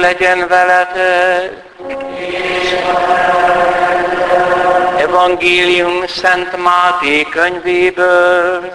[0.00, 1.52] Legyen veletek.
[4.98, 8.72] Evangélium Szent Máté könyvéből.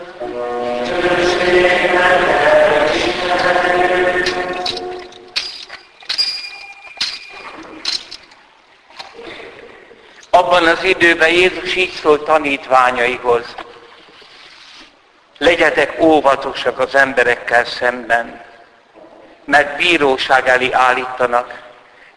[10.30, 13.56] Abban az időben Jézus így szólt tanítványaihoz.
[15.38, 18.42] Legyetek óvatosak az emberekkel szemben,
[19.46, 21.64] mert bíróság elé állítanak,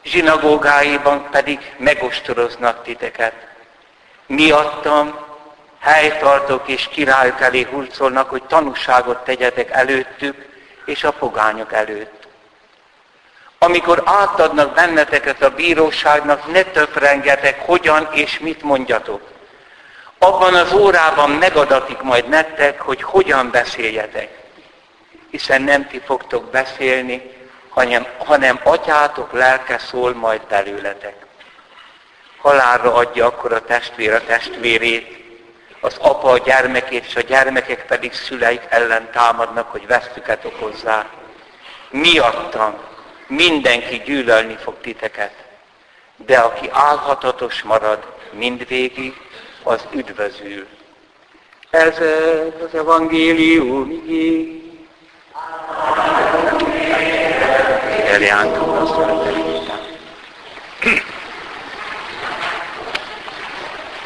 [0.03, 3.49] zsinagógáiban pedig megostoroznak titeket.
[4.29, 5.19] Miattam
[5.79, 10.47] helytartok és királyok elé hurcolnak, hogy tanúságot tegyetek előttük
[10.85, 12.27] és a pogányok előtt.
[13.59, 19.21] Amikor átadnak benneteket a bíróságnak, ne töprengetek, hogyan és mit mondjatok.
[20.19, 24.29] Abban az órában megadatik majd nektek, hogy hogyan beszéljetek.
[25.31, 27.23] Hiszen nem ti fogtok beszélni,
[27.69, 31.28] hanem, hanem atyátok lelke szól majd belőletek.
[32.39, 35.19] Halálra adja akkor a testvér a testvérét,
[35.81, 41.07] az apa a gyermekét, és a gyermekek pedig szüleik ellen támadnak, hogy vesztüket okozzák.
[41.91, 42.75] Miattam
[43.27, 45.35] mindenki gyűlölni fog titeket,
[46.17, 49.15] de aki álhatatos marad mindvégig,
[49.63, 50.67] az üdvözül.
[51.71, 51.99] Ez
[52.67, 54.63] az evangélium igény.
[58.07, 58.95] Eljántom azt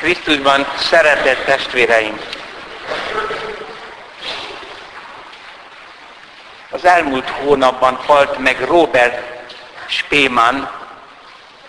[0.02, 2.20] Krisztusban szeretett testvéreim!
[6.70, 9.22] Az elmúlt hónapban halt meg Robert
[9.86, 10.70] Spéman,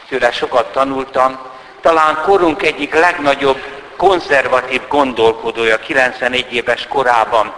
[0.08, 1.40] tőle sokat tanultam,
[1.82, 3.62] talán korunk egyik legnagyobb
[3.98, 7.54] konzervatív gondolkodója 91 éves korában.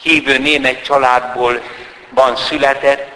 [0.00, 1.60] Hívő német családból
[2.08, 3.08] van született,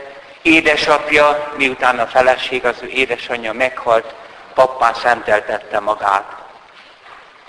[0.43, 4.15] édesapja, miután a feleség, az ő édesanyja meghalt,
[4.55, 6.40] pappá szenteltette magát.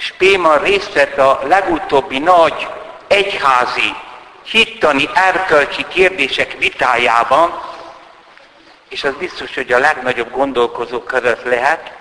[0.01, 2.67] Spéman részt vett a legutóbbi nagy
[3.07, 3.95] egyházi,
[4.43, 7.61] hittani, erkölcsi kérdések vitájában,
[8.89, 11.91] és az biztos, hogy a legnagyobb gondolkozók között lehet,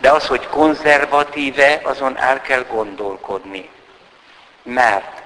[0.00, 3.70] de az, hogy konzervatíve, azon el kell gondolkodni.
[4.62, 5.22] Mert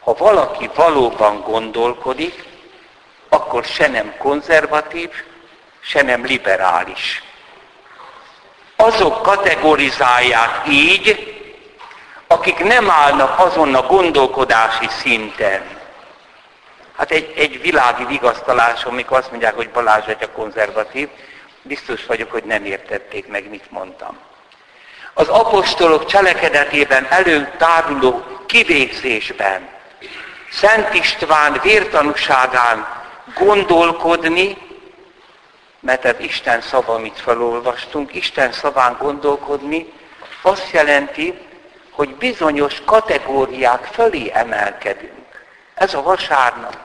[0.00, 2.44] ha valaki valóban gondolkodik,
[3.28, 5.10] akkor se nem konzervatív,
[5.80, 7.22] se nem liberális.
[8.76, 11.34] Azok kategorizálják így,
[12.26, 15.62] akik nem állnak azon a gondolkodási szinten.
[16.96, 21.08] Hát egy, egy világi vigasztalás, amikor azt mondják, hogy Balázs a konzervatív,
[21.62, 24.18] biztos vagyok, hogy nem értették meg, mit mondtam.
[25.14, 29.68] Az apostolok cselekedetében előtáruló kivégzésben,
[30.50, 32.86] Szent István vértanúságán
[33.34, 34.56] gondolkodni,
[35.86, 39.92] mert ez Isten szava, amit felolvastunk, Isten szaván gondolkodni,
[40.42, 41.38] azt jelenti,
[41.90, 45.44] hogy bizonyos kategóriák fölé emelkedünk.
[45.74, 46.76] Ez a vasárnap.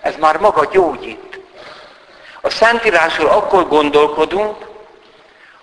[0.00, 1.40] Ez már maga gyógyít.
[2.40, 4.56] A Szentírásról akkor gondolkodunk,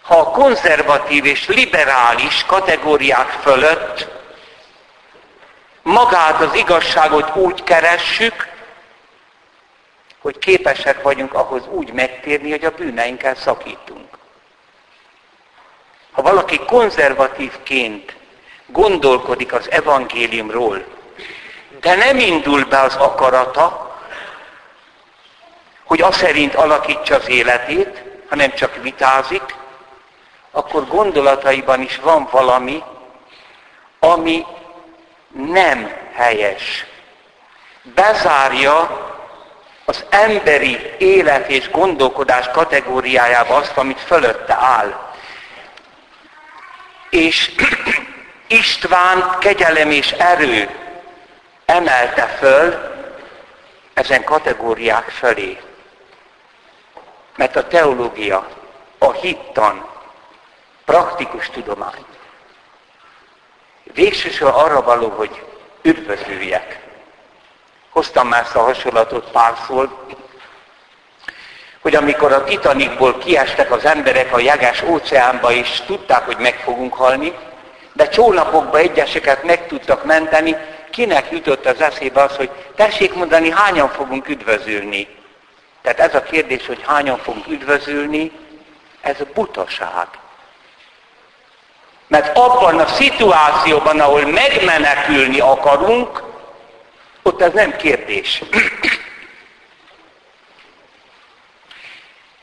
[0.02, 4.08] ha a konzervatív és liberális kategóriák fölött
[5.82, 8.55] magát az igazságot úgy keressük,
[10.26, 14.18] hogy képesek vagyunk ahhoz úgy megtérni, hogy a bűneinkkel szakítunk.
[16.12, 18.16] Ha valaki konzervatívként
[18.66, 20.86] gondolkodik az evangéliumról,
[21.80, 23.98] de nem indul be az akarata,
[25.84, 29.56] hogy az szerint alakítsa az életét, hanem csak vitázik,
[30.52, 32.84] akkor gondolataiban is van valami,
[34.00, 34.46] ami
[35.32, 36.86] nem helyes.
[37.82, 39.14] Bezárja
[39.86, 45.14] az emberi élet és gondolkodás kategóriájába azt, amit fölötte áll.
[47.10, 47.52] És
[48.48, 50.70] István kegyelem és erő
[51.66, 52.94] emelte föl
[53.94, 55.60] ezen kategóriák felé.
[57.36, 58.48] Mert a teológia,
[58.98, 59.90] a hittan,
[60.86, 62.06] praktikus tudomány.
[63.84, 65.44] Végsősorban arra való, hogy
[65.82, 66.85] üdvözüljek.
[67.96, 69.90] Hoztam már ezt a hasonlatot párszor,
[71.82, 76.94] hogy amikor a Titanicból kiestek az emberek a jeges óceánba, és tudták, hogy meg fogunk
[76.94, 77.34] halni,
[77.94, 80.56] De csónapokba egyeseket meg tudtak menteni,
[80.92, 85.08] kinek jutott az eszébe az, hogy tessék mondani, hányan fogunk üdvözülni.
[85.82, 88.32] Tehát ez a kérdés, hogy hányan fogunk üdvözülni,
[89.02, 90.08] ez butaság.
[92.08, 96.34] Mert abban a szituációban, ahol megmenekülni akarunk,
[97.28, 98.42] ott ez nem kérdés.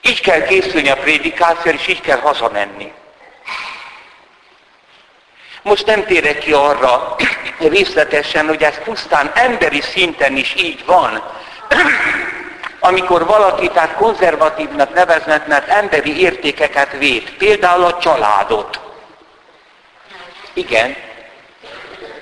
[0.02, 2.92] így kell készülni a prédikációra, és így kell hazamenni.
[5.62, 7.16] Most nem térek ki arra
[7.58, 11.22] részletesen, hogy ez pusztán emberi szinten is így van.
[12.80, 18.80] Amikor valaki tehát konzervatívnak neveznek, mert emberi értékeket véd, például a családot.
[20.52, 20.96] Igen,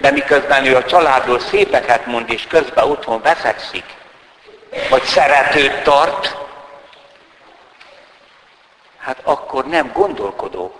[0.01, 3.85] de miközben ő a családról szépeket mond, és közben otthon veszekszik,
[4.91, 6.37] vagy szeretőt tart,
[8.99, 10.75] hát akkor nem gondolkodó.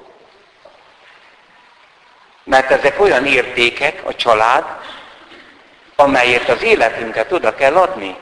[2.45, 4.65] Mert ezek olyan értékek, a család,
[5.97, 8.17] amelyet az életünket oda kell adni.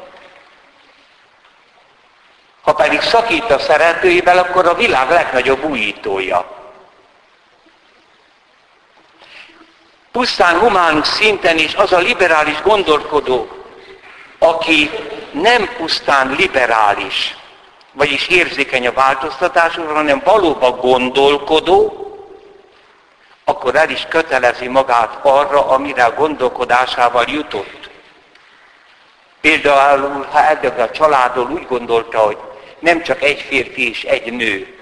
[2.62, 6.57] Ha pedig szakít a szeretőivel, akkor a világ legnagyobb újítója.
[10.12, 13.49] Pusztán humánus szinten is az a liberális gondolkodó,
[14.38, 14.90] aki
[15.32, 17.37] nem pusztán liberális,
[17.93, 22.02] vagyis érzékeny a változtatásokra, hanem valóban gondolkodó,
[23.44, 27.90] akkor el is kötelezi magát arra, amire a gondolkodásával jutott.
[29.40, 32.38] Például, ha ebből a családról úgy gondolta, hogy
[32.78, 34.78] nem csak egy férfi és egy nő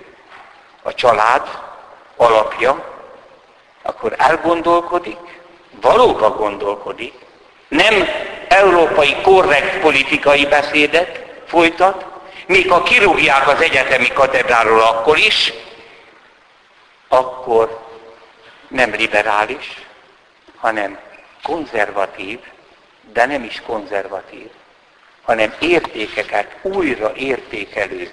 [0.83, 1.49] a család
[2.17, 2.96] alapja,
[3.87, 5.19] akkor elgondolkodik,
[5.81, 7.15] valóban gondolkodik,
[7.69, 8.09] nem
[8.49, 12.05] európai korrekt politikai beszédet folytat,
[12.47, 15.53] még ha kirúgják az egyetemi katedráról akkor is,
[17.09, 17.87] akkor
[18.69, 19.87] nem liberális,
[20.57, 20.99] hanem
[21.43, 22.39] konzervatív,
[23.13, 24.49] de nem is konzervatív,
[25.23, 28.11] hanem értékeket újra értékelő.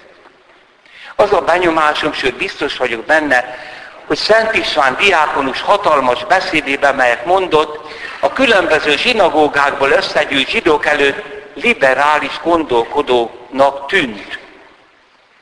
[1.16, 3.58] Az a benyomásom, sőt biztos vagyok benne,
[4.06, 11.22] hogy Szent István diákonus hatalmas beszédében, melyet mondott, a különböző zsinagógákból összegyűjt zsidók előtt
[11.54, 14.38] liberális gondolkodónak tűnt.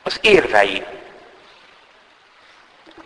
[0.03, 0.83] Az érvei.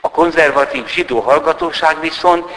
[0.02, 2.52] A konzervatív zsidó hallgatóság viszont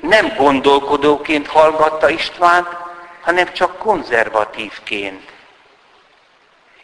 [0.00, 2.68] nem gondolkodóként hallgatta Istvánt,
[3.20, 5.29] hanem csak konzervatívként.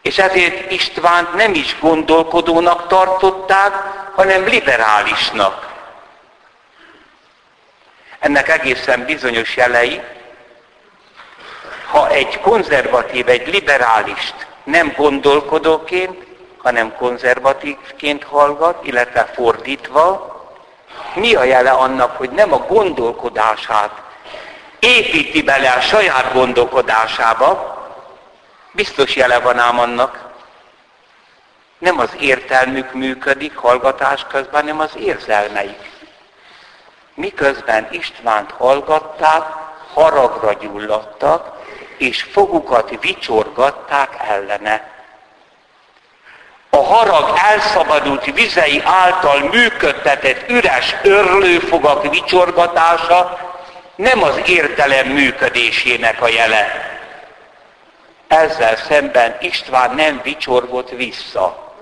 [0.06, 3.73] És ezért Istvánt nem is gondolkodónak tartották,
[4.14, 5.75] hanem liberálisnak.
[8.19, 10.00] Ennek egészen bizonyos jelei,
[11.91, 16.26] ha egy konzervatív, egy liberálist nem gondolkodóként,
[16.56, 20.35] hanem konzervatívként hallgat, illetve fordítva,
[21.14, 23.91] mi a jele annak, hogy nem a gondolkodását
[24.79, 27.76] építi bele a saját gondolkodásába,
[28.76, 30.25] biztos jele van ám annak,
[31.78, 35.90] nem az értelmük működik hallgatás közben, hanem az érzelmeik.
[37.14, 39.43] Miközben Istvánt hallgatták,
[39.94, 41.64] haragra gyulladtak,
[41.99, 44.94] és fogukat vicsorgatták ellene.
[46.70, 53.38] A harag elszabadult vizei által működtetett üres örlőfogak vicsorgatása
[53.94, 56.86] nem az értelem működésének a jele.
[58.29, 61.75] Ezzel szemben István nem vicsorgott vissza.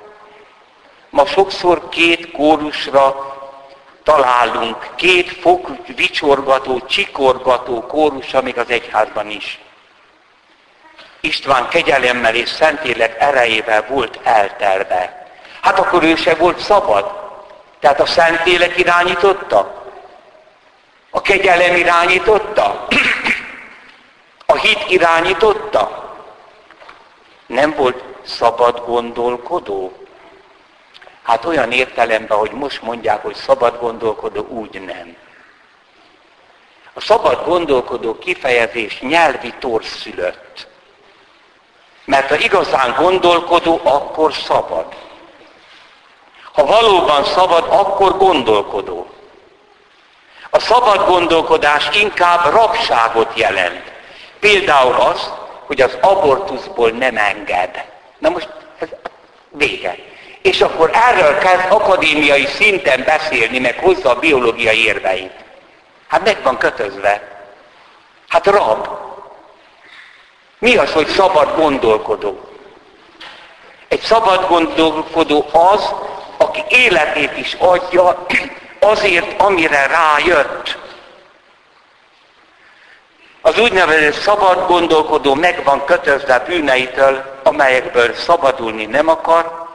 [1.11, 3.33] Ma sokszor két kórusra
[4.03, 9.59] találunk, két fok vicsorgató, csikorgató kórus, amíg az egyházban is.
[11.21, 15.29] István kegyelemmel és szentélek erejével volt eltelve.
[15.61, 17.23] Hát akkor ő se volt szabad.
[17.81, 19.85] Tehát a szentélek irányította?
[21.11, 22.87] A kegyelem irányította?
[24.47, 26.04] A hit irányította?
[27.55, 29.93] Nem volt szabad gondolkodó?
[31.23, 35.17] Hát olyan értelemben, hogy most mondják, hogy szabad gondolkodó, úgy nem.
[36.93, 40.67] A szabad gondolkodó kifejezés nyelvi torszülött.
[42.05, 44.87] Mert ha igazán gondolkodó, akkor szabad.
[46.53, 49.11] Ha valóban szabad, akkor gondolkodó.
[50.51, 53.93] A szabad gondolkodás inkább rabságot jelent.
[54.41, 55.33] Például az,
[55.75, 57.85] hogy az abortuszból nem enged.
[58.19, 58.89] Na most ez
[59.49, 59.97] vége.
[60.43, 65.33] És akkor erről kezd akadémiai szinten beszélni, meg hozza a biológiai érveit.
[66.09, 67.23] Hát meg van kötözve.
[68.29, 68.89] Hát rab.
[70.59, 72.41] Mi az, hogy szabad gondolkodó?
[73.89, 75.95] Egy szabad gondolkodó az,
[76.37, 78.27] aki életét is adja
[78.81, 80.79] azért, amire rájött.
[83.47, 89.67] Az úgynevezett szabad gondolkodó meg van kötözve bűneitől, amelyekből szabadulni nem akar,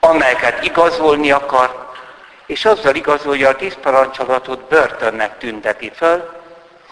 [0.00, 1.90] amelyeket igazolni akar,
[2.46, 6.32] és azzal igazolja a tíz parancsolatot börtönnek tünteti föl,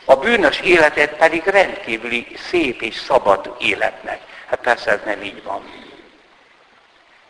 [0.05, 4.21] a bűnös életet pedig rendkívüli szép és szabad életnek.
[4.47, 5.63] Hát persze ez nem így van.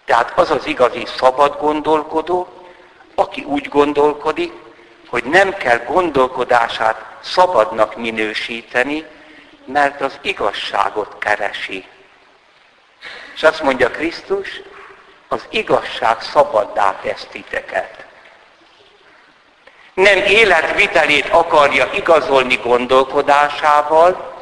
[0.04, 2.48] Tehát az az igazi szabad gondolkodó,
[3.14, 4.52] aki úgy gondolkodik,
[5.08, 9.04] hogy nem kell gondolkodását szabadnak minősíteni,
[9.64, 11.86] mert az igazságot keresi.
[13.34, 14.60] És azt mondja Krisztus,
[15.28, 18.04] az igazság szabaddá tesz titeket.
[19.94, 24.32] Nem életvitelét akarja igazolni gondolkodásával,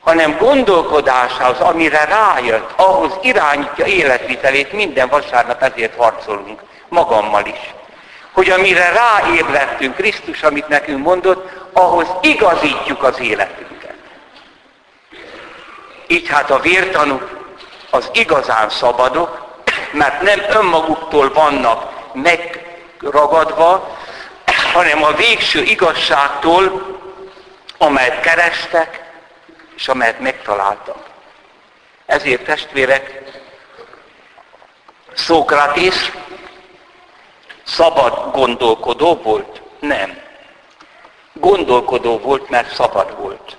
[0.00, 7.74] hanem gondolkodásához, amire rájött, ahhoz irányítja életvitelét, minden vasárnap ezért harcolunk, magammal is.
[8.32, 13.94] Hogy amire ráébredtünk, Krisztus, amit nekünk mondott, ahhoz igazítjuk az életünket.
[16.06, 17.40] Így hát a vértanúk
[17.90, 19.60] az igazán szabadok,
[19.92, 23.96] mert nem önmaguktól vannak megragadva,
[24.72, 26.86] hanem a végső igazságtól,
[27.78, 29.10] amelyet kerestek,
[29.76, 31.06] és amelyet megtaláltak.
[32.06, 33.22] Ezért testvérek,
[35.14, 36.10] Szókratész
[37.64, 39.62] szabad gondolkodó volt?
[39.80, 40.18] Nem.
[41.32, 43.56] Gondolkodó volt, mert szabad volt.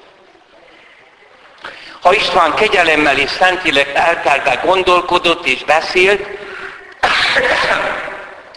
[2.01, 6.27] Ha István kegyelemmel és szentileg eltelve gondolkodott és beszélt,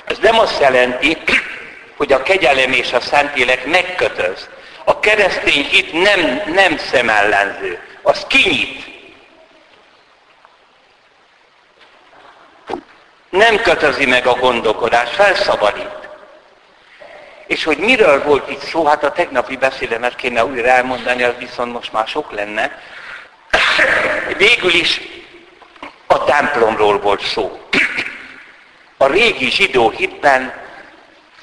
[0.04, 1.16] ez nem azt jelenti,
[1.96, 4.48] hogy a kegyelem és a szentélek megkötöz.
[4.84, 8.95] A keresztény hit nem, nem szemellenző, az kinyit.
[13.36, 16.08] Nem kötözi meg a gondolkodás, felszabadít.
[17.46, 21.72] És hogy miről volt itt szó, hát a tegnapi beszédemet kéne újra elmondani, az viszont
[21.72, 22.80] most már sok lenne.
[24.36, 25.00] Végül is
[26.06, 27.60] a templomról volt szó.
[28.96, 30.54] A régi zsidó hitben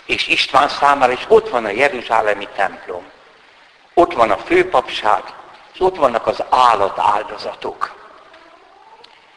[0.06, 3.04] és István számára is ott van a Jeruzsálemi templom.
[3.94, 5.24] Ott van a főpapság,
[5.74, 8.03] és ott vannak az állat áldozatok.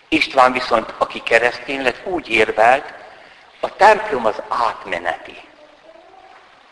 [0.09, 2.93] István viszont, aki keresztény lett, úgy érvelt,
[3.61, 5.37] a templom az átmeneti.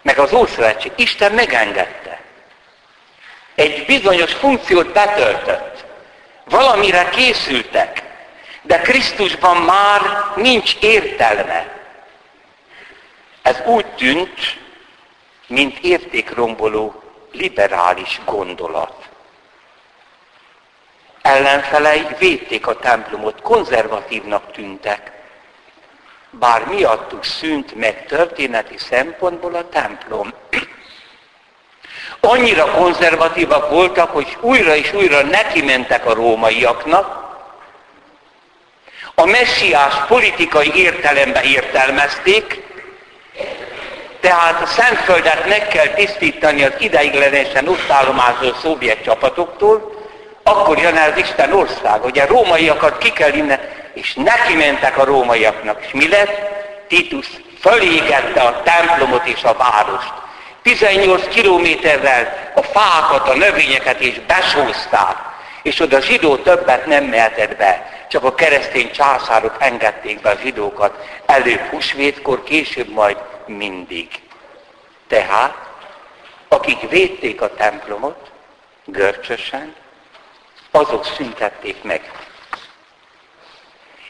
[0.03, 2.21] Meg az Ószövetség, Isten megengedte.
[3.55, 5.85] Egy bizonyos funkciót betöltött.
[6.45, 8.03] Valamire készültek.
[8.63, 10.01] De Krisztusban már
[10.37, 11.73] nincs értelme.
[13.43, 14.59] Ez úgy tűnt,
[15.47, 19.04] mint értékromboló liberális gondolat.
[21.25, 25.13] Ellenfelei védték a templomot, konzervatívnak tűntek.
[26.31, 30.35] Bár miattuk szűnt meg történeti szempontból a templom.
[32.21, 37.39] Annyira konzervatívak voltak, hogy újra és újra neki mentek a rómaiaknak,
[39.15, 42.63] a messiás politikai értelembe értelmezték,
[44.21, 49.94] tehát a Szentföldet meg kell tisztítani az ideiglenesen ott állomázó szovjet csapatoktól,
[50.45, 52.05] akkor jön el az Isten ország.
[52.05, 53.61] Ugye rómaiakat ki kell innen,
[53.93, 55.85] és neki mentek a rómaiaknak.
[55.85, 56.53] És mi lett?
[56.89, 57.27] Titus
[57.61, 60.13] fölégette a templomot és a várost.
[60.63, 65.17] 18 kilométerrel a fákat, a növényeket is besózták,
[65.63, 67.93] és oda zsidó többet nem mehetett be.
[68.09, 70.95] Csak a keresztény császárok engedték be a zsidókat
[71.27, 74.09] előbb húsvétkor, később majd mindig.
[75.09, 75.55] Tehát,
[76.49, 78.31] akik védték a templomot
[78.85, 79.75] görcsösen,
[80.75, 82.11] azok szüntették meg.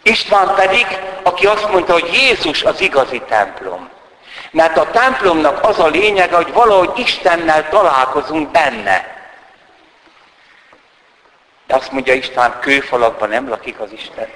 [0.02, 0.87] István pedig,
[1.23, 3.88] aki azt mondta, hogy Jézus az igazi templom.
[4.50, 9.12] Mert a templomnak az a lényege, hogy valahogy Istennel találkozunk benne.
[11.66, 14.28] De azt mondja István, kőfalakban nem lakik az Isten.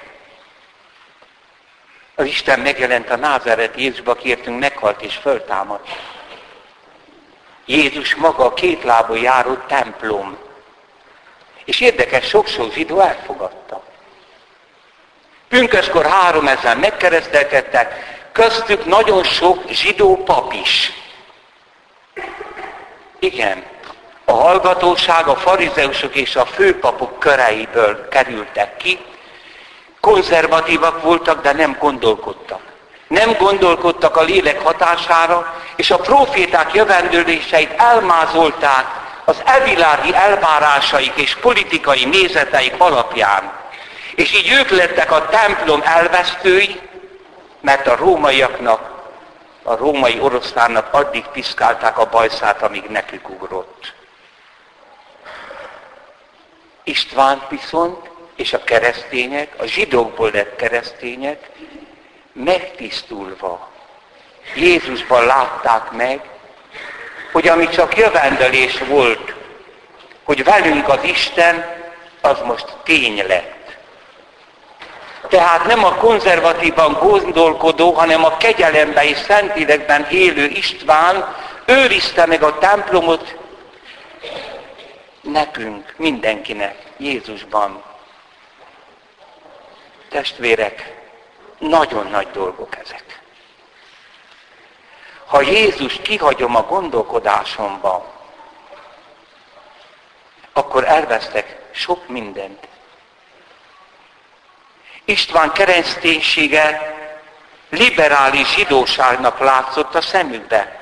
[2.14, 5.88] Az Isten megjelent a názeret Jézusba, kértünk, meghalt és föltámadt.
[7.64, 10.48] Jézus maga a két lábú járó templom.
[11.68, 13.82] És érdekes, sok-sok zsidó elfogadta.
[15.48, 17.94] Pünköskor három ezer megkeresztelkedtek,
[18.32, 20.92] köztük nagyon sok zsidó pap is.
[23.18, 23.64] Igen,
[24.25, 28.98] a hallgatóság, a farizeusok és a főpapok köreiből kerültek ki,
[30.00, 32.60] konzervatívak voltak, de nem gondolkodtak.
[33.08, 42.04] Nem gondolkodtak a lélek hatására, és a proféták jövendőléseit elmázolták az evilági elvárásaik és politikai
[42.04, 43.52] nézeteik alapján.
[44.14, 46.80] És így ők lettek a templom elvesztői,
[47.61, 48.97] mert a rómaiaknak
[49.62, 53.94] a római oroszlánnak addig piszkálták a bajszát, amíg nekük ugrott.
[56.85, 61.50] István viszont, és a keresztények, a zsidókból lett keresztények,
[62.32, 63.70] megtisztulva
[64.54, 66.38] Jézusban látták meg,
[67.32, 69.35] hogy ami csak jövendőlés volt,
[70.25, 71.76] hogy velünk az Isten,
[72.20, 73.76] az most tény lett.
[75.28, 81.35] Tehát nem a konzervatívan gondolkodó, hanem a kegyelemben és szentélekben élő István
[81.66, 83.37] őrizte meg a templomot
[85.20, 87.82] nekünk, mindenkinek, Jézusban.
[90.08, 90.94] Testvérek,
[91.58, 93.08] nagyon nagy dolgok ezek.
[95.28, 98.12] Ha Jézus kihagyom a gondolkodásomba,
[100.52, 102.68] akkor elvesztek sok mindent.
[105.04, 106.97] István kereszténysége
[107.70, 110.80] liberális zsidóságnak látszott a szemükbe,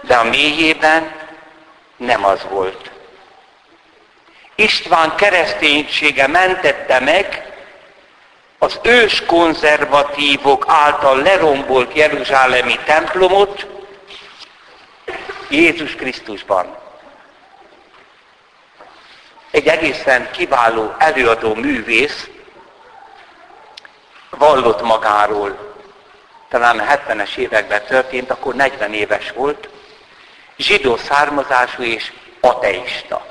[0.00, 1.14] de a mélyében
[1.96, 2.90] nem az volt.
[4.54, 7.49] István kereszténysége mentette meg
[8.62, 13.66] az ős konzervatívok által lerombolt Jeruzsálemi templomot
[15.48, 16.76] Jézus Krisztusban.
[19.50, 22.28] Egy egészen kiváló előadó művész
[24.30, 25.74] vallott magáról,
[26.48, 29.68] talán a 70-es években történt, akkor 40 éves volt,
[30.56, 33.26] zsidó származású és ateista.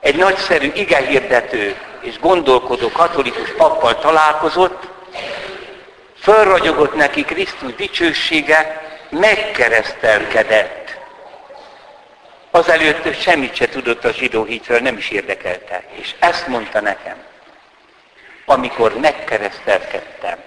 [0.00, 4.86] Egy nagyszerű igehirdető és gondolkodó katolikus pappal találkozott,
[6.20, 10.96] fölragyogott neki Krisztus dicsősége, megkeresztelkedett.
[12.50, 15.82] Azelőtt semmit se tudott a zsidó hitről, nem is érdekelte.
[15.90, 17.16] És ezt mondta nekem,
[18.44, 20.38] amikor megkeresztelkedtem,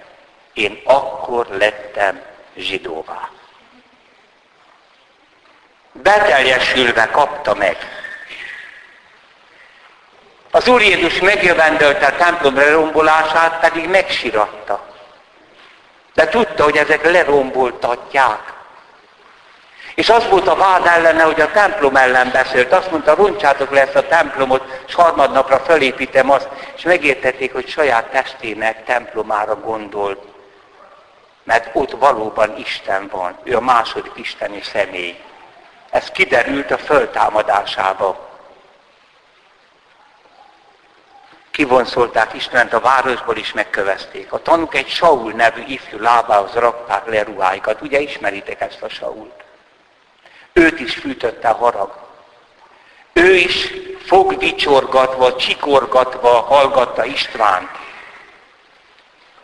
[0.52, 2.20] én akkor lettem
[2.56, 3.30] zsidóvá.
[5.92, 7.76] Beteljesülve kapta meg
[10.54, 14.86] az Úr Jézus megjövendölte a templom lerombolását, pedig megsiratta.
[16.14, 18.52] De tudta, hogy ezek leromboltatják.
[19.94, 22.72] És az volt a vád ellene, hogy a templom ellen beszélt.
[22.72, 26.48] Azt mondta, roncsátok le ezt a templomot, és harmadnapra felépítem azt.
[26.76, 30.22] És megértették, hogy saját testének templomára gondolt.
[31.44, 33.38] Mert ott valóban Isten van.
[33.44, 35.18] Ő a második isteni személy.
[35.90, 38.31] Ez kiderült a föltámadásába.
[41.52, 44.32] Kivonszolták Istent a városból is megkövezték.
[44.32, 47.80] A tanuk egy Saul nevű ifjú lábához rakták le ruháikat.
[47.80, 49.44] Ugye ismeritek ezt a Sault?
[50.52, 51.94] Őt is fűtötte a harag.
[53.12, 53.72] Ő is
[54.06, 57.70] fogdicsorgatva, csikorgatva hallgatta Istvánt.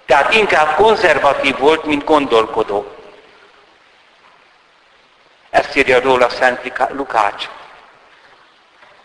[0.07, 2.93] Tehát inkább konzervatív volt, mint gondolkodó.
[5.51, 7.49] Ezt írja róla Szent Lukács.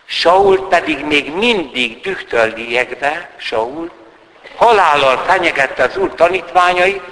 [0.06, 2.16] Saul pedig még mindig
[2.56, 3.90] liegve, Saul,
[4.56, 7.02] halállal fenyegette az úr tanítványait,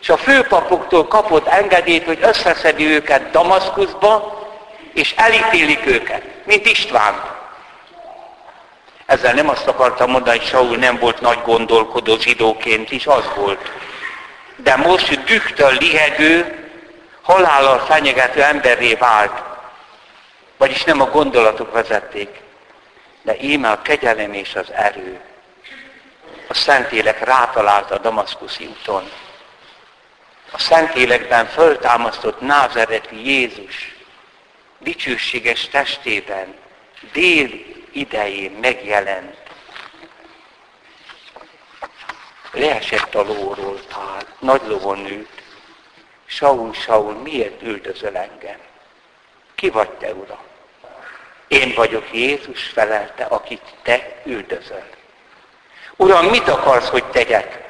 [0.00, 4.38] és a főpapoktól kapott engedélyt, hogy összeszedi őket Damaszkuszba,
[4.94, 7.38] és elítélik őket, mint István.
[9.06, 13.70] Ezzel nem azt akartam mondani, hogy Saul nem volt nagy gondolkodó zsidóként is, az volt.
[14.56, 16.68] De most dühtől lihegő,
[17.22, 19.49] halállal fenyegető emberré vált.
[20.60, 22.40] Vagyis nem a gondolatok vezették,
[23.22, 25.20] de íme a kegyelem és az erő.
[26.48, 29.10] A Szentélek rátalált a Damaszkuszi úton.
[30.52, 33.96] A Szentélekben föltámasztott názereti Jézus
[34.78, 36.54] dicsőséges testében
[37.12, 37.50] dél
[37.92, 39.36] idején megjelent.
[42.52, 45.42] Leesett a lóról Pál, nagy lovon nőtt.
[46.26, 48.58] Saul, Saul, miért üldözöl engem?
[49.54, 50.48] Ki vagy te, Uram?
[51.50, 54.84] Én vagyok Jézus felelte, akit te üldözöl.
[55.96, 57.68] Uram, mit akarsz, hogy tegyek?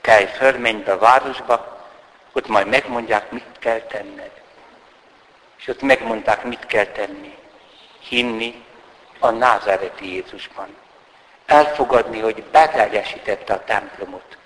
[0.00, 1.86] Kelj föl, menj be a városba,
[2.32, 4.30] ott majd megmondják, mit kell tenned.
[5.58, 7.36] És ott megmondták, mit kell tenni.
[8.08, 8.64] Hinni
[9.18, 10.76] a názáreti Jézusban.
[11.46, 14.36] Elfogadni, hogy beteljesítette a templomot.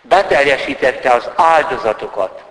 [0.00, 2.42] Beteljesítette az áldozatokat.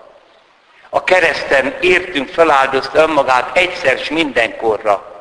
[0.89, 5.18] A kereszten értünk feláldozta önmagát egyszer s mindenkorra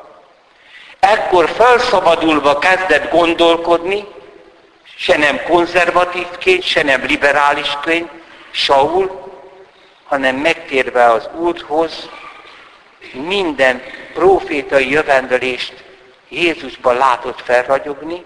[0.99, 4.05] Ekkor felszabadulva kezdett gondolkodni,
[4.95, 8.09] se nem konzervatívként, se nem liberálisként,
[8.51, 9.27] Saul,
[10.03, 12.09] hanem megtérve az úthoz,
[13.11, 13.81] minden
[14.13, 15.83] profétai jövendőlést
[16.29, 18.25] Jézusban látott felragyogni,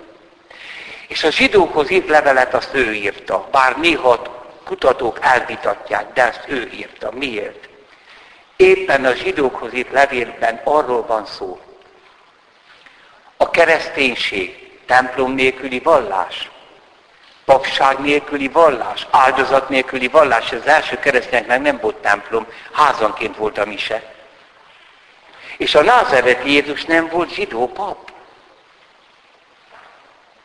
[1.07, 4.21] és a zsidókhoz írt levelet azt ő írta, bár néha
[4.65, 7.11] kutatók elvitatják, de ezt ő írta.
[7.11, 7.69] Miért?
[8.55, 11.59] Éppen a zsidókhoz itt levélben arról van szó.
[13.43, 16.49] A kereszténység templom nélküli vallás,
[17.45, 20.51] papság nélküli vallás, áldozat nélküli vallás.
[20.51, 24.03] Az első keresztényeknek nem volt templom, házanként volt a mise.
[25.57, 28.11] És a názereti Jézus nem volt zsidó pap.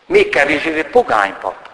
[0.07, 1.69] Még kevésbé pogány pap.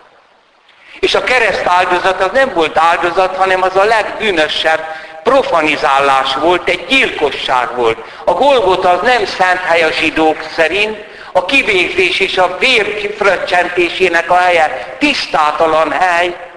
[1.00, 4.84] És a kereszt áldozat az nem volt áldozat, hanem az a legbűnösebb
[5.22, 7.98] profanizálás volt, egy gyilkosság volt.
[8.24, 10.98] A Golgota az nem szent hely a zsidók szerint,
[11.36, 16.50] a kivégzés és a vér kifröccsentésének a helye tisztátalan hely.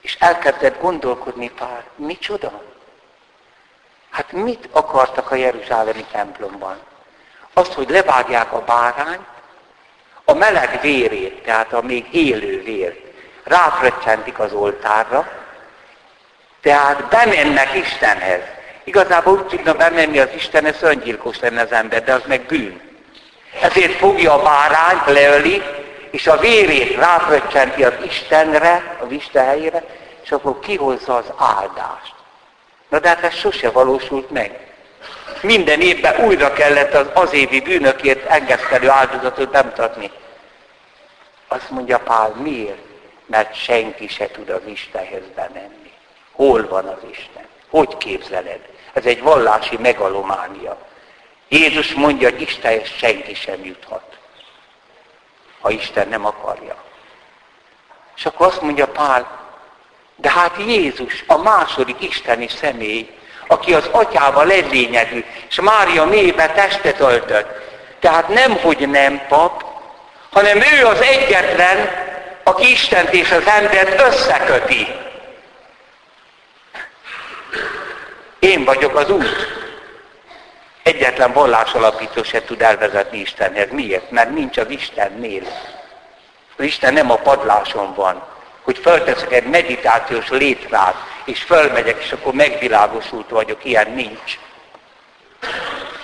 [0.00, 2.62] És elkezdett gondolkodni pár, micsoda?
[4.10, 6.78] Hát mit akartak a Jeruzsálemi templomban?
[7.52, 9.26] Azt, hogy levágják a bárányt,
[10.24, 13.00] a meleg vérét, tehát a még élő vért,
[13.44, 15.28] ráfröccsentik az oltárra,
[16.60, 18.42] tehát bemennek Istenhez.
[18.90, 22.80] Igazából úgy tudna bemenni az Istenhez, öngyilkos lenne az ember, de az meg bűn.
[23.60, 25.62] Ezért fogja a bárányt, leöli,
[26.10, 29.84] és a vérét ráfröccsenti az Istenre, az Isten helyére,
[30.22, 32.14] és akkor kihozza az áldást.
[32.88, 34.60] Na de hát ez sose valósult meg.
[35.42, 40.10] Minden évben újra kellett az az évi bűnökért engesztelő áldozatot bemutatni.
[41.48, 42.84] Azt mondja Pál, miért?
[43.26, 45.92] Mert senki se tud az Istenhez bemenni.
[46.32, 47.44] Hol van az Isten?
[47.68, 48.69] Hogy képzeled?
[48.92, 50.78] Ez egy vallási megalománia.
[51.48, 54.18] Jézus mondja, hogy Istenhez senki sem juthat,
[55.60, 56.76] ha Isten nem akarja.
[58.16, 59.38] És akkor azt mondja Pál,
[60.16, 63.10] de hát Jézus, a második isteni személy,
[63.46, 67.48] aki az atyával egy lényegű, és Mária mélybe testet öltött.
[68.00, 69.64] Tehát nem, hogy nem pap,
[70.30, 71.90] hanem ő az egyetlen,
[72.44, 74.86] aki Istent és az embert összeköti.
[78.40, 79.58] Én vagyok az út.
[80.82, 83.70] Egyetlen alapító se tud elvezetni Istenhez.
[83.70, 84.10] Miért?
[84.10, 85.42] Mert nincs az Istennél.
[86.56, 88.22] Az Isten nem a padláson van,
[88.62, 94.38] hogy fölteszek egy meditációs létrát, és fölmegyek, és akkor megvilágosult vagyok, ilyen nincs.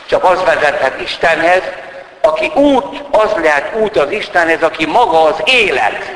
[0.07, 1.63] Csak az vezethet Istenhez,
[2.21, 6.15] aki út, az lehet út az Istenhez, aki maga az élet,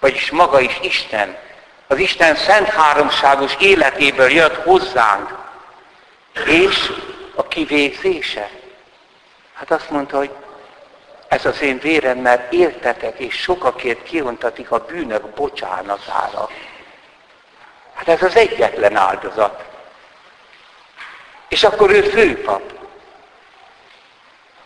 [0.00, 1.36] vagyis maga is Isten.
[1.86, 5.38] Az Isten szent háromságos életéből jött hozzánk.
[6.46, 6.92] És
[7.34, 8.50] a kivégzése.
[9.54, 10.30] Hát azt mondta, hogy
[11.28, 16.48] ez az én vérem, mert értetek, és sokakért kiontatik a bűnök bocsánatára.
[17.94, 19.64] Hát ez az egyetlen áldozat.
[21.48, 22.62] És akkor ő főpap.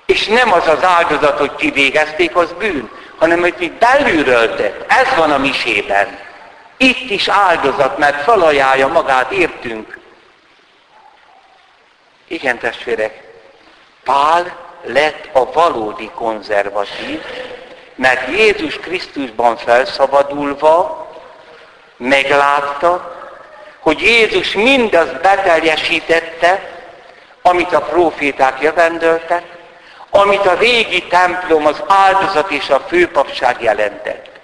[0.06, 4.92] És nem az az áldozat, hogy kivégezték, az bűn, hanem hogy itt belülről tett.
[4.92, 6.27] Ez van a misében.
[6.78, 9.98] Itt is áldozat, mert felajánlja magát, értünk.
[12.28, 13.22] Igen, testvérek,
[14.04, 17.22] Pál lett a valódi konzervatív,
[17.94, 21.06] mert Jézus Krisztusban felszabadulva
[21.96, 23.16] meglátta,
[23.78, 26.76] hogy Jézus mindazt beteljesítette,
[27.42, 29.42] amit a proféták jövendöltek,
[30.10, 34.37] amit a régi templom, az áldozat és a főpapság jelentett.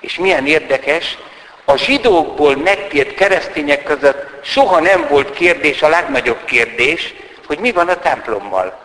[0.00, 1.18] És milyen érdekes,
[1.64, 7.14] a zsidókból megtért keresztények között soha nem volt kérdés, a legnagyobb kérdés,
[7.46, 8.78] hogy mi van a templommal.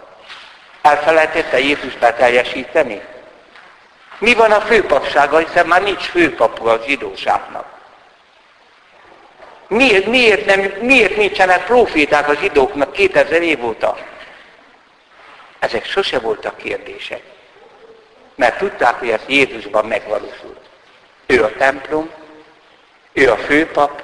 [0.82, 3.02] Elfelejtette Jézus beteljesíteni?
[4.18, 7.66] Mi van a főpapsága, hiszen már nincs főpap a zsidóságnak.
[9.68, 13.98] Miért, miért, nem, miért nincsenek proféták a zsidóknak 2000 év óta?
[15.60, 17.22] Ezek sose voltak kérdések.
[18.36, 20.65] Mert tudták, hogy ez Jézusban megvalósult.
[21.26, 22.10] Ő a templom,
[23.14, 24.04] ő a főpap,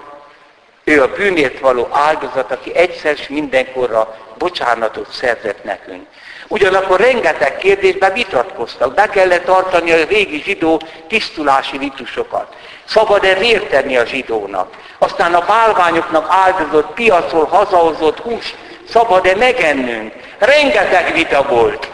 [0.83, 6.07] ő a bűnért való áldozat, aki egyszer mindenkorra bocsánatot szerzett nekünk.
[6.47, 8.93] Ugyanakkor rengeteg kérdésben vitatkoztak.
[8.93, 12.55] Be kellett tartani a régi zsidó tisztulási ritusokat.
[12.85, 14.73] Szabad-e vért tenni a zsidónak?
[14.97, 18.55] Aztán a bálványoknak áldozott, piacról hazahozott hús,
[18.89, 20.13] szabad-e megennünk?
[20.37, 21.89] Rengeteg vita volt,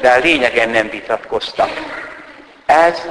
[0.00, 1.70] de a lényegen nem vitatkoztak.
[2.66, 3.02] Ez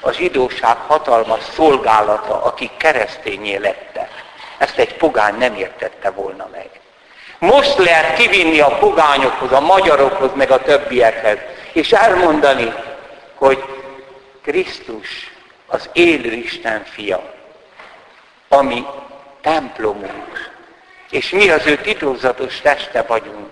[0.00, 4.10] a zsidóság hatalmas szolgálata, akik keresztényé lettek.
[4.58, 6.68] Ezt egy pogány nem értette volna meg.
[7.38, 11.38] Most lehet kivinni a pogányokhoz, a magyarokhoz, meg a többiekhez,
[11.72, 12.74] és elmondani,
[13.34, 13.64] hogy
[14.42, 15.32] Krisztus
[15.66, 17.34] az élő Isten fia,
[18.48, 18.86] ami
[19.40, 20.50] templomunk,
[21.10, 23.48] és mi az ő titokzatos teste vagyunk,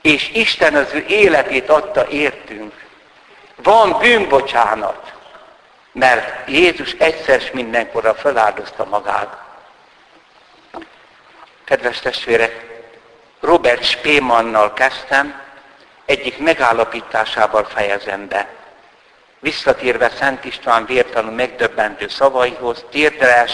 [0.00, 2.72] és Isten az ő életét adta értünk.
[3.62, 5.12] Van bűnbocsánat,
[5.98, 9.36] Mert Jézus egyszer mindenkorra feláldozta magát.
[11.64, 12.66] Kedves testvérek,
[13.40, 15.40] Robert Spémannal kezdtem,
[16.04, 18.48] egyik megállapításával fejezem be.
[19.38, 23.46] Visszatérve Szent István vértanú megdöbbentő szavaihoz, térdre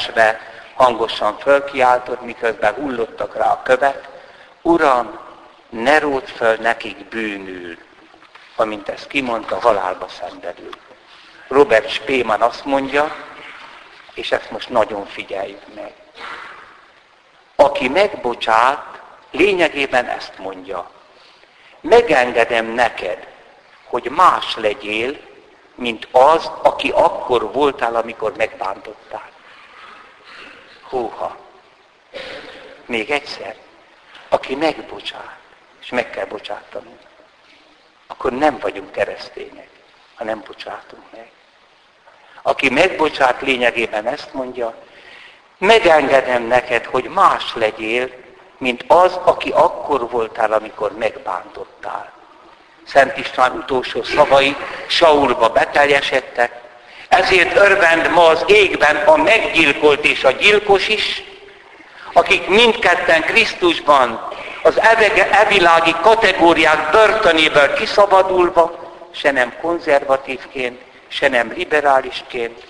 [0.74, 4.08] hangosan fölkiáltott, miközben hullottak rá a kövek,
[4.62, 5.18] Uram,
[5.68, 7.78] ne ród föl nekik bűnül,
[8.56, 10.83] amint ezt kimondta, halálba szenvedül.
[11.54, 13.16] Robert Spéman azt mondja,
[14.14, 15.92] és ezt most nagyon figyeljük meg.
[17.56, 20.90] Aki megbocsát, lényegében ezt mondja.
[21.80, 23.26] Megengedem neked,
[23.84, 25.20] hogy más legyél,
[25.74, 29.30] mint az, aki akkor voltál, amikor megbántottál.
[30.88, 31.36] Húha!
[32.86, 33.56] Még egyszer,
[34.28, 35.38] aki megbocsát,
[35.80, 37.00] és meg kell bocsátanunk,
[38.06, 39.68] akkor nem vagyunk keresztények,
[40.14, 41.33] ha nem bocsátunk meg.
[42.46, 44.74] Aki megbocsát lényegében ezt mondja,
[45.58, 48.10] megengedem neked, hogy más legyél,
[48.58, 52.12] mint az, aki akkor voltál, amikor megbántottál.
[52.86, 56.52] Szent István utolsó szavai Saulba beteljesedtek,
[57.08, 61.22] ezért örvend ma az égben a meggyilkolt és a gyilkos is,
[62.12, 64.28] akik mindketten Krisztusban
[64.62, 64.80] az
[65.30, 68.78] evilági kategóriák börtönéből kiszabadulva,
[69.14, 70.80] se nem konzervatívként,
[71.14, 72.62] se nem liberálisként,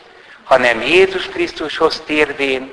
[0.44, 2.72] hanem Jézus Krisztushoz térvén,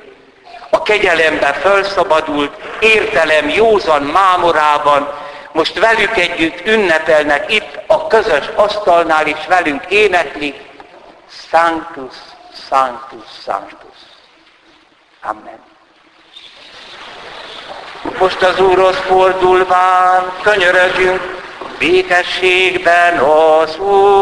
[0.69, 5.13] a kegyelembe felszabadult, értelem józan mámorában,
[5.51, 10.55] most velük együtt ünnepelnek itt a közös asztalnál, és velünk éneklik,
[11.49, 12.15] Sanctus,
[12.69, 13.97] Sanctus, Sanctus.
[15.21, 15.59] Amen.
[18.19, 21.41] Most az Úrhoz fordulván könyörögjünk
[21.79, 24.20] békességben az Úrhoz.